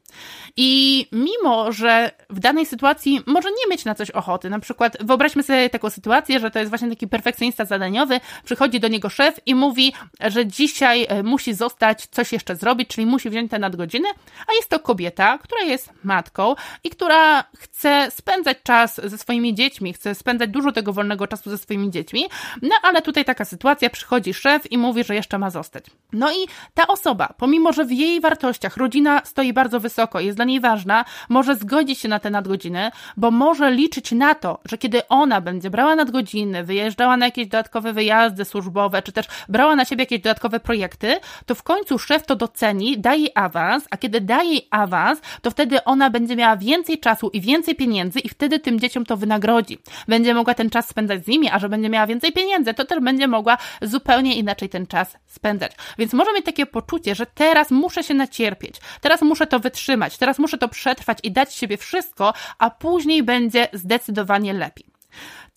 [0.58, 5.44] I mimo, że w danej sytuacji może nie mieć na coś ochoty, na przykład wyobraźmy
[5.44, 9.56] sobie taką sytuację, że to jest właśnie taki perfekcjonista zadaniowy, przychodzi do niego szef i
[9.56, 14.08] mówi, że dzisiaj e, musi zostać coś jeszcze zrobić, czyli musi wziąć te nadgodziny,
[14.48, 19.94] a jest to kobieta, która jest matką i która chce spędzać czas ze swoimi dziećmi,
[19.94, 22.26] chce spędzać dużo tego wolnego czasu ze swoimi dziećmi,
[22.62, 25.86] no ale tutaj taka sytuacja, przychodzi szef i mówi, że jeszcze ma zostać.
[26.14, 26.97] No i ta osoba,
[27.38, 32.00] pomimo, że w jej wartościach rodzina stoi bardzo wysoko, jest dla niej ważna, może zgodzić
[32.00, 36.64] się na te nadgodziny, bo może liczyć na to, że kiedy ona będzie brała nadgodziny,
[36.64, 41.56] wyjeżdżała na jakieś dodatkowe wyjazdy służbowe, czy też brała na siebie jakieś dodatkowe projekty, to
[41.56, 46.36] w końcu szef to doceni, daje awans, a kiedy daje awans, to wtedy ona będzie
[46.36, 49.80] miała więcej czasu i więcej pieniędzy i wtedy tym dzieciom to wynagrodzi.
[50.08, 53.00] Będzie mogła ten czas spędzać z nimi, a że będzie miała więcej pieniędzy, to też
[53.00, 55.72] będzie mogła zupełnie inaczej ten czas spędzać.
[55.98, 60.40] Więc może mieć takie poczucie, że teraz muszę się nacierpieć, teraz muszę to wytrzymać, teraz
[60.40, 64.97] muszę to przetrwać i dać siebie wszystko, a później będzie zdecydowanie lepiej.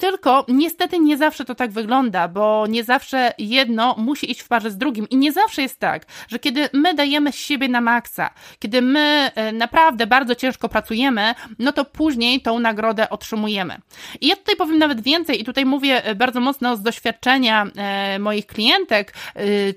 [0.01, 4.71] Tylko niestety nie zawsze to tak wygląda, bo nie zawsze jedno musi iść w parze
[4.71, 5.09] z drugim.
[5.09, 9.53] I nie zawsze jest tak, że kiedy my dajemy siebie na maksa, kiedy my e,
[9.53, 13.77] naprawdę bardzo ciężko pracujemy, no to później tą nagrodę otrzymujemy.
[14.21, 18.19] I ja tutaj powiem nawet więcej, i tutaj mówię e, bardzo mocno z doświadczenia e,
[18.19, 19.15] moich klientek,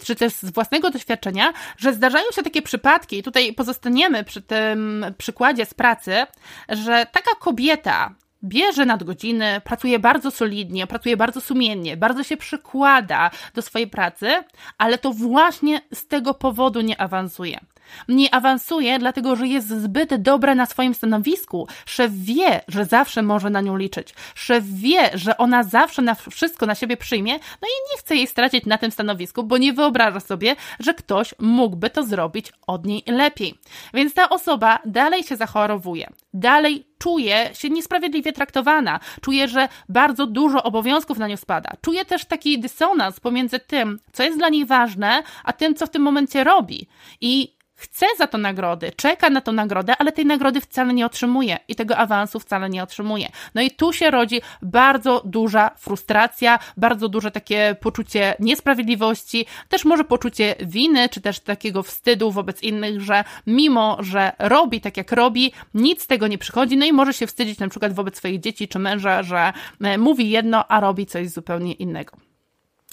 [0.06, 5.06] czy też z własnego doświadczenia, że zdarzają się takie przypadki, i tutaj pozostaniemy przy tym
[5.18, 6.26] przykładzie z pracy,
[6.70, 13.62] że taka kobieta, bierze nadgodziny, pracuje bardzo solidnie, pracuje bardzo sumiennie, bardzo się przykłada do
[13.62, 14.44] swojej pracy,
[14.78, 17.60] ale to właśnie z tego powodu nie awansuje.
[18.08, 21.68] Nie awansuje, dlatego że jest zbyt dobra na swoim stanowisku.
[21.86, 24.14] Szef wie, że zawsze może na nią liczyć.
[24.36, 28.28] Szef wie, że ona zawsze na wszystko na siebie przyjmie, no i nie chce jej
[28.28, 33.04] stracić na tym stanowisku, bo nie wyobraża sobie, że ktoś mógłby to zrobić od niej
[33.08, 33.60] lepiej.
[33.94, 40.64] Więc ta osoba dalej się zachorowuje, dalej czuje się niesprawiedliwie traktowana, czuje, że bardzo dużo
[40.64, 41.72] obowiązków na nią spada.
[41.82, 45.90] Czuje też taki dysonans pomiędzy tym, co jest dla niej ważne, a tym, co w
[45.90, 46.88] tym momencie robi.
[47.22, 51.58] I chce za to nagrody, czeka na tą nagrodę, ale tej nagrody wcale nie otrzymuje
[51.68, 53.30] i tego awansu wcale nie otrzymuje.
[53.56, 60.04] No i tu się rodzi bardzo duża frustracja, bardzo duże takie poczucie niesprawiedliwości, też może
[60.04, 65.54] poczucie winy, czy też takiego wstydu wobec innych, że mimo, że robi tak jak robi,
[65.74, 68.68] nic z tego nie przychodzi, no i może się wstydzić na przykład wobec swoich dzieci
[68.68, 72.23] czy męża, że e, mówi jedno, a robi coś zupełnie innego.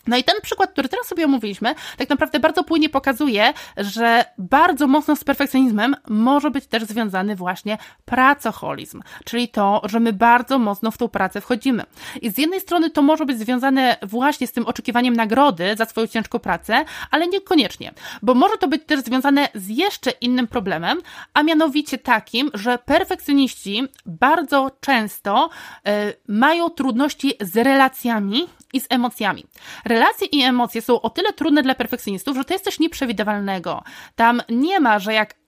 [0.07, 4.87] No i ten przykład, który teraz sobie omówiliśmy, tak naprawdę bardzo płynnie pokazuje, że bardzo
[4.87, 10.91] mocno z perfekcjonizmem może być też związany właśnie pracoholizm, czyli to, że my bardzo mocno
[10.91, 11.83] w tą pracę wchodzimy.
[12.23, 16.07] I z jednej strony to może być związane właśnie z tym oczekiwaniem nagrody za swoją
[16.07, 20.99] ciężką pracę, ale niekoniecznie, bo może to być też związane z jeszcze innym problemem,
[21.35, 25.51] a mianowicie takim, że perfekcjoniści bardzo często
[25.89, 25.91] y,
[26.29, 29.45] mają trudności z relacjami i z emocjami.
[29.85, 33.83] Relacje i emocje są o tyle trudne dla perfekcjonistów, że to jest coś nieprzewidywalnego.
[34.17, 35.40] Tam nie ma, że jak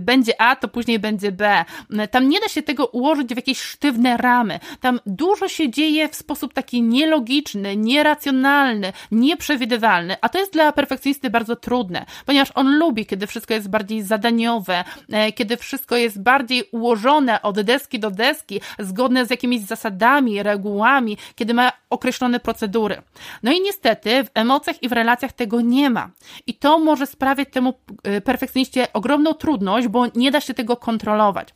[0.00, 1.64] będzie A, to później będzie B.
[2.10, 4.60] Tam nie da się tego ułożyć w jakieś sztywne ramy.
[4.80, 11.30] Tam dużo się dzieje w sposób taki nielogiczny, nieracjonalny, nieprzewidywalny, a to jest dla perfekcjonisty
[11.30, 16.64] bardzo trudne, ponieważ on lubi, kiedy wszystko jest bardziej zadaniowe, e, kiedy wszystko jest bardziej
[16.72, 23.02] ułożone od deski do deski, zgodne z jakimiś zasadami, regułami, kiedy ma określone procedury.
[23.42, 26.10] No i niestety w emocjach i w relacjach tego nie ma.
[26.46, 27.74] I to może sprawiać temu
[28.16, 29.45] y, perfekcjoniście ogromną trudność,
[29.88, 31.54] bo nie da się tego kontrolować.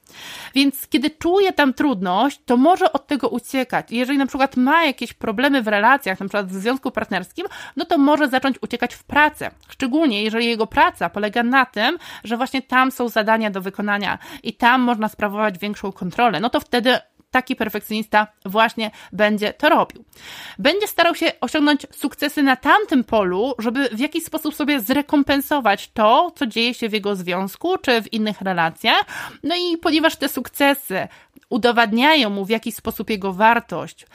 [0.55, 3.87] Więc kiedy czuje tam trudność, to może od tego uciekać.
[3.90, 7.98] Jeżeli na przykład ma jakieś problemy w relacjach, na przykład w związku partnerskim, no to
[7.98, 9.50] może zacząć uciekać w pracę.
[9.68, 14.53] Szczególnie jeżeli jego praca polega na tym, że właśnie tam są zadania do wykonania i
[14.53, 16.98] tam można sprawować większą kontrolę, no to wtedy
[17.31, 20.05] taki perfekcjonista właśnie będzie to robił.
[20.59, 26.33] Będzie starał się osiągnąć sukcesy na tamtym polu, żeby w jakiś sposób sobie zrekompensować to,
[26.37, 29.05] co dzieje się w jego związku czy w innych relacjach.
[29.43, 31.09] No i ponieważ te sukcesy
[31.51, 34.07] udowadniają mu w jakiś sposób jego wartość,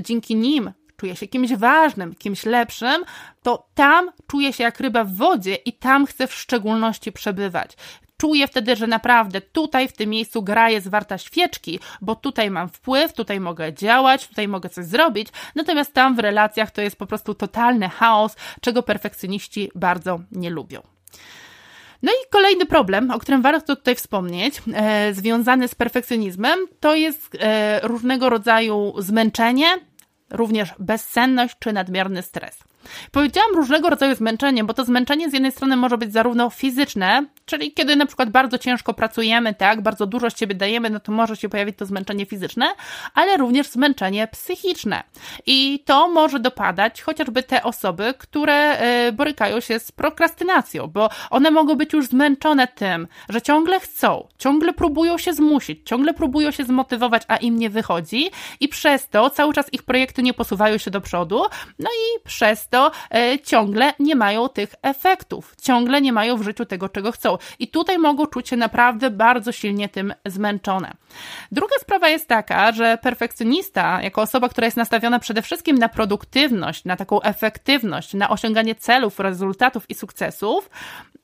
[0.00, 3.04] dzięki nim czuje się kimś ważnym, kimś lepszym,
[3.42, 7.76] to tam czuje się jak ryba w wodzie i tam chce w szczególności przebywać
[8.22, 12.68] czuję wtedy, że naprawdę tutaj w tym miejscu gra jest warta świeczki, bo tutaj mam
[12.68, 17.06] wpływ, tutaj mogę działać, tutaj mogę coś zrobić, natomiast tam w relacjach to jest po
[17.06, 20.80] prostu totalny chaos, czego perfekcjoniści bardzo nie lubią.
[22.02, 27.36] No i kolejny problem, o którym warto tutaj wspomnieć, e, związany z perfekcjonizmem, to jest
[27.40, 29.66] e, różnego rodzaju zmęczenie,
[30.30, 32.71] również bezsenność czy nadmierny stres.
[33.10, 37.72] Powiedziałam różnego rodzaju zmęczenie, bo to zmęczenie z jednej strony może być zarówno fizyczne, czyli
[37.72, 41.36] kiedy na przykład bardzo ciężko pracujemy, tak, bardzo dużo z siebie dajemy, no to może
[41.36, 42.66] się pojawić to zmęczenie fizyczne,
[43.14, 45.02] ale również zmęczenie psychiczne.
[45.46, 51.50] I to może dopadać chociażby te osoby, które e, borykają się z prokrastynacją, bo one
[51.50, 56.64] mogą być już zmęczone tym, że ciągle chcą, ciągle próbują się zmusić, ciągle próbują się
[56.64, 60.90] zmotywować, a im nie wychodzi i przez to cały czas ich projekty nie posuwają się
[60.90, 61.42] do przodu,
[61.78, 66.64] no i przez to e, ciągle nie mają tych efektów, ciągle nie mają w życiu
[66.64, 67.38] tego, czego chcą.
[67.58, 70.92] I tutaj mogą czuć się naprawdę bardzo silnie tym zmęczone.
[71.52, 76.84] Druga sprawa jest taka, że perfekcjonista, jako osoba, która jest nastawiona przede wszystkim na produktywność,
[76.84, 80.70] na taką efektywność, na osiąganie celów, rezultatów i sukcesów,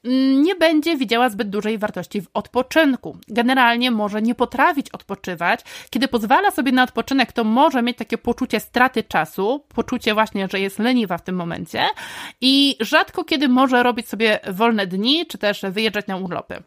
[0.05, 3.17] mm, nie będzie widziała zbyt dużej wartości w odpoczynku.
[3.29, 5.61] Generalnie może nie potrafić odpoczywać.
[5.91, 10.61] Kiedy pozwala sobie na odpoczynek, to może mieć takie poczucie straty czasu, poczucie właśnie, że
[10.61, 11.87] jest leniwa w tym momencie
[12.41, 16.63] i rzadko kiedy może robić sobie wolne dni, czy też wyjeżdżać na urlopy.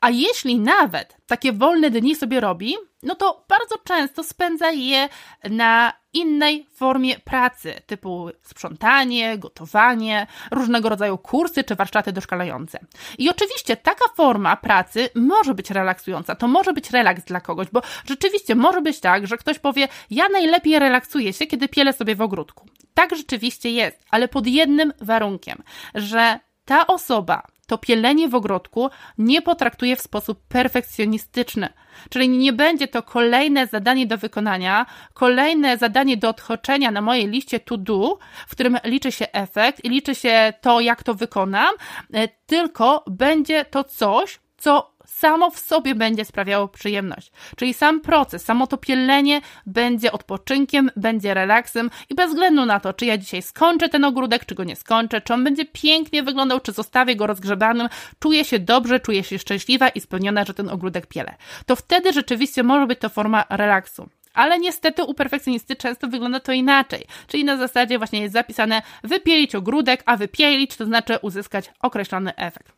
[0.00, 5.08] A jeśli nawet takie wolne dni sobie robi, no to bardzo często spędza je
[5.50, 12.78] na innej formie pracy, typu sprzątanie, gotowanie, różnego rodzaju kursy czy warsztaty doszkalające.
[13.18, 17.82] I oczywiście taka forma pracy może być relaksująca, to może być relaks dla kogoś, bo
[18.08, 22.22] rzeczywiście może być tak, że ktoś powie: Ja najlepiej relaksuję się, kiedy pielę sobie w
[22.22, 22.66] ogródku.
[22.94, 25.62] Tak rzeczywiście jest, ale pod jednym warunkiem,
[25.94, 31.68] że ta osoba to pielenie w ogródku nie potraktuje w sposób perfekcjonistyczny.
[32.10, 37.60] Czyli nie będzie to kolejne zadanie do wykonania, kolejne zadanie do odchoczenia na mojej liście
[37.60, 41.74] to do, w którym liczy się efekt i liczy się to, jak to wykonam,
[42.14, 47.32] e, tylko będzie to coś, co samo w sobie będzie sprawiało przyjemność.
[47.56, 52.92] Czyli sam proces, samo to pielenie będzie odpoczynkiem, będzie relaksem i bez względu na to,
[52.92, 56.60] czy ja dzisiaj skończę ten ogródek, czy go nie skończę, czy on będzie pięknie wyglądał,
[56.60, 57.88] czy zostawię go rozgrzebanym,
[58.18, 61.34] czuję się dobrze, czuję się szczęśliwa i spełniona, że ten ogródek pielę.
[61.66, 64.08] To wtedy rzeczywiście może być to forma relaksu.
[64.36, 67.06] Ale niestety u perfekcjonisty często wygląda to inaczej.
[67.26, 72.72] Czyli na zasadzie właśnie jest zapisane wypielić ogródek, a wypielić to znaczy uzyskać określony efekt.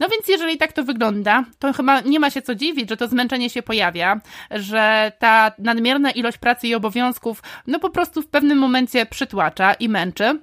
[0.00, 3.08] No więc jeżeli tak to wygląda, to chyba nie ma się co dziwić, że to
[3.08, 4.20] zmęczenie się pojawia,
[4.50, 9.88] że ta nadmierna ilość pracy i obowiązków no po prostu w pewnym momencie przytłacza i
[9.88, 10.40] męczy.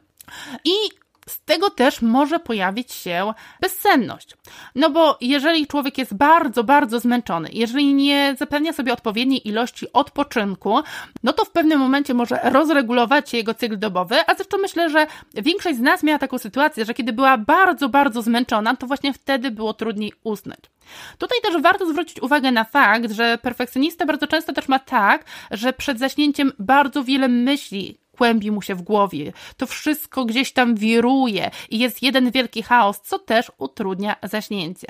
[0.66, 0.72] I
[1.28, 4.36] z tego też może pojawić się bezsenność.
[4.76, 10.80] No bo jeżeli człowiek jest bardzo, bardzo zmęczony, jeżeli nie zapewnia sobie odpowiedniej ilości odpoczynku,
[11.24, 15.08] no to w pewnym momencie może rozregulować się jego cykl dobowy, a zresztą myślę, że
[15.34, 19.52] większość z nas miała taką sytuację, że kiedy była bardzo, bardzo zmęczona, to właśnie wtedy
[19.52, 20.60] było trudniej usnąć.
[21.18, 25.74] Tutaj też warto zwrócić uwagę na fakt, że perfekcjonista bardzo często też ma tak, że
[25.74, 29.34] przed zaśnięciem bardzo wiele myśli kłębi mu się w głowie.
[29.58, 34.88] To wszystko gdzieś tam wiruje i jest jeden wielki chaos, co też utrudnia zaśnięcie.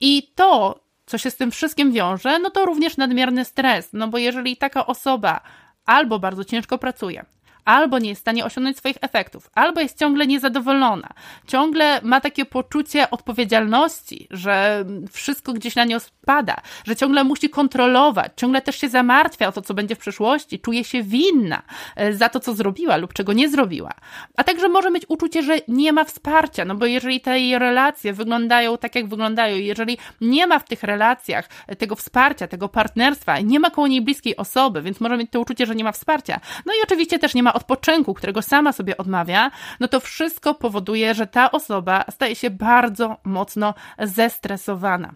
[0.00, 4.18] I to, co się z tym wszystkim wiąże, no to również nadmierny stres, no bo
[4.18, 5.40] jeżeli taka osoba
[5.86, 7.24] albo bardzo ciężko pracuje,
[7.66, 11.08] albo nie jest w stanie osiągnąć swoich efektów, albo jest ciągle niezadowolona,
[11.46, 18.32] ciągle ma takie poczucie odpowiedzialności, że wszystko gdzieś na nią spada, że ciągle musi kontrolować,
[18.36, 21.62] ciągle też się zamartwia o to, co będzie w przyszłości, czuje się winna
[21.96, 23.90] e, za to, co zrobiła lub czego nie zrobiła.
[24.36, 28.12] A także może mieć uczucie, że nie ma wsparcia, no bo jeżeli te jej relacje
[28.12, 31.48] wyglądają tak, jak wyglądają, jeżeli nie ma w tych relacjach
[31.78, 35.66] tego wsparcia, tego partnerstwa, nie ma koło niej bliskiej osoby, więc może mieć to uczucie,
[35.66, 36.40] że nie ma wsparcia.
[36.66, 41.14] No i oczywiście też nie ma odpoczynku, którego sama sobie odmawia, no to wszystko powoduje,
[41.14, 45.14] że ta osoba staje się bardzo mocno zestresowana.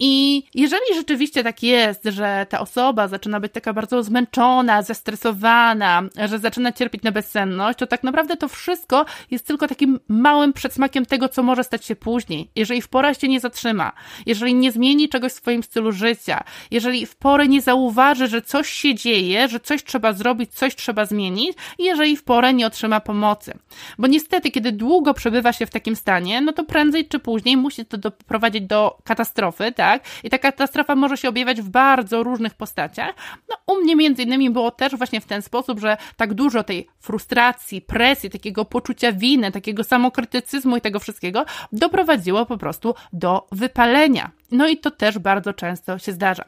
[0.00, 6.38] I jeżeli rzeczywiście tak jest, że ta osoba zaczyna być taka bardzo zmęczona, zestresowana, że
[6.38, 11.28] zaczyna cierpieć na bezsenność, to tak naprawdę to wszystko jest tylko takim małym przedsmakiem tego,
[11.28, 12.50] co może stać się później.
[12.56, 13.92] Jeżeli w porę się nie zatrzyma,
[14.26, 18.68] jeżeli nie zmieni czegoś w swoim stylu życia, jeżeli w porę nie zauważy, że coś
[18.70, 23.00] się dzieje, że coś trzeba zrobić, coś trzeba zmienić, i jeżeli w porę nie otrzyma
[23.00, 23.52] pomocy.
[23.98, 27.86] Bo niestety, kiedy długo przebywa się w takim stanie, no to prędzej czy później musi
[27.86, 29.87] to doprowadzić do katastrofy, tak?
[29.88, 30.04] Tak?
[30.24, 33.14] I ta katastrofa może się objawiać w bardzo różnych postaciach.
[33.48, 36.88] No, u mnie między innymi było też właśnie w ten sposób, że tak dużo tej
[37.00, 44.30] frustracji, presji, takiego poczucia winy, takiego samokrytycyzmu i tego wszystkiego doprowadziło po prostu do wypalenia.
[44.50, 46.44] No i to też bardzo często się zdarza.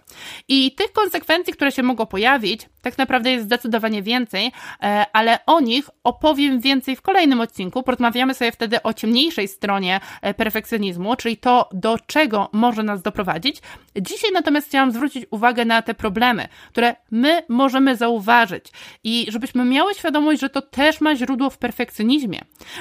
[0.48, 5.60] I tych konsekwencji, które się mogą pojawić, tak naprawdę jest zdecydowanie więcej, e, ale o
[5.60, 7.82] nich opowiem więcej w kolejnym odcinku.
[7.82, 13.62] Porozmawiamy sobie wtedy o ciemniejszej stronie e, perfekcjonizmu, czyli to, do czego może nas doprowadzić.
[13.96, 18.66] Dzisiaj natomiast chciałam zwrócić uwagę na te problemy, które my możemy zauważyć
[19.04, 22.40] i żebyśmy miały świadomość, że to też ma źródło w perfekcjonizmie,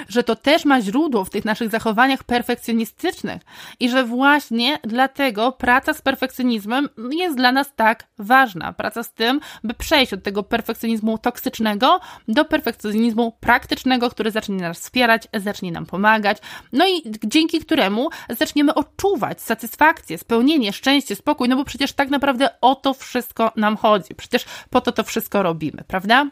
[0.10, 3.42] że to też ma źródło w tych naszych zachowaniach perfekcjonistycznych
[3.80, 4.80] i że właśnie
[5.10, 8.74] dlatego praca z perfekcjonizmem jest dla nas tak ważna.
[8.74, 14.80] Praca z tym, by przejść od tego perfekcjonizmu toksycznego do perfekcjonizmu praktycznego, który zacznie nas
[14.80, 16.38] wspierać, zacznie nam pomagać,
[16.74, 22.50] no i dzięki któremu zaczniemy odczuwać satysfakcję, spełnienie, szczęście, spokój, no bo przecież tak naprawdę
[22.62, 24.16] o to wszystko nam chodzi.
[24.16, 26.26] Przecież po to to wszystko robimy, prawda?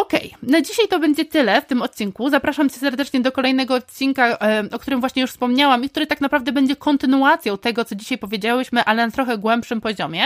[0.00, 0.50] Okej, okay.
[0.50, 2.30] na dzisiaj to będzie tyle w tym odcinku.
[2.30, 6.20] Zapraszam Cię serdecznie do kolejnego odcinka, e, o którym właśnie już wspomniałam i który tak
[6.20, 10.24] naprawdę będzie kontynuacją tego, co dzisiaj powiedziałyśmy, ale na trochę głębszym poziomie.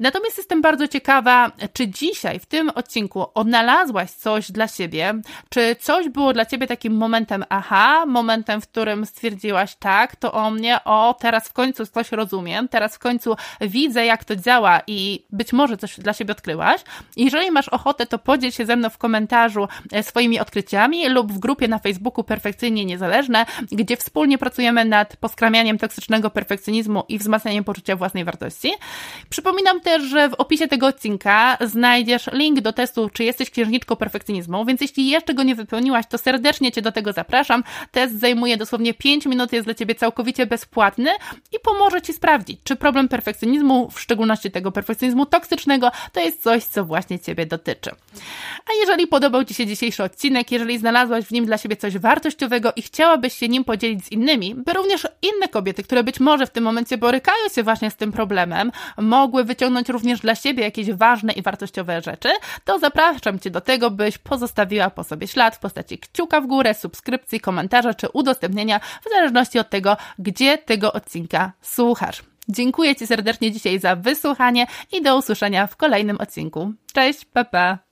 [0.00, 5.14] Natomiast jestem bardzo ciekawa, czy dzisiaj w tym odcinku odnalazłaś coś dla siebie,
[5.48, 10.50] czy coś było dla Ciebie takim momentem aha, momentem, w którym stwierdziłaś tak, to o
[10.50, 15.24] mnie, o teraz w końcu coś rozumiem, teraz w końcu widzę, jak to działa i
[15.30, 16.80] być może coś dla siebie odkryłaś.
[17.16, 21.38] Jeżeli masz ochotę, to podziel się ze mną w komentarzu e, swoimi odkryciami lub w
[21.38, 27.96] grupie na Facebooku Perfekcyjnie Niezależne, gdzie wspólnie pracujemy nad poskramianiem toksycznego perfekcjonizmu i wzmacnianiem poczucia
[27.96, 28.72] własnej wartości.
[29.28, 34.64] Przypominam też, że w opisie tego odcinka znajdziesz link do testu, czy jesteś księżniczką perfekcjonizmu,
[34.64, 37.64] więc jeśli jeszcze go nie wypełniłaś, to serdecznie Cię do tego zapraszam.
[37.90, 41.10] Test zajmuje dosłownie 5 minut, jest dla Ciebie całkowicie bezpłatny
[41.52, 46.64] i pomoże Ci sprawdzić, czy problem perfekcjonizmu, w szczególności tego perfekcjonizmu toksycznego, to jest coś,
[46.64, 47.90] co właśnie Ciebie dotyczy.
[48.70, 52.72] A jeżeli podobał Ci się dzisiejszy odcinek, jeżeli znalazłaś w nim dla siebie coś wartościowego
[52.76, 56.50] i chciałabyś się nim podzielić z innymi, by również inne kobiety, które być może w
[56.50, 61.32] tym momencie borykają się właśnie z tym problemem, mogły wyciągnąć również dla siebie jakieś ważne
[61.32, 62.28] i wartościowe rzeczy,
[62.64, 66.74] to zapraszam Cię do tego, byś pozostawiła po sobie ślad w postaci kciuka w górę,
[66.74, 72.22] subskrypcji, komentarza czy udostępnienia, w zależności od tego, gdzie tego odcinka słuchasz.
[72.48, 76.72] Dziękuję Ci serdecznie dzisiaj za wysłuchanie i do usłyszenia w kolejnym odcinku.
[76.92, 77.85] Cześć, pa pa!